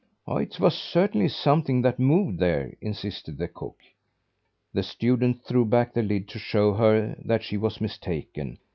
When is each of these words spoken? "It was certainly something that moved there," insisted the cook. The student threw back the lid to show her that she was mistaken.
"It 0.27 0.59
was 0.59 0.73
certainly 0.75 1.27
something 1.27 1.83
that 1.83 1.99
moved 1.99 2.39
there," 2.39 2.73
insisted 2.81 3.37
the 3.37 3.47
cook. 3.47 3.77
The 4.73 4.81
student 4.81 5.43
threw 5.43 5.63
back 5.63 5.93
the 5.93 6.01
lid 6.01 6.27
to 6.29 6.39
show 6.39 6.73
her 6.73 7.15
that 7.23 7.43
she 7.43 7.55
was 7.57 7.79
mistaken. 7.79 8.57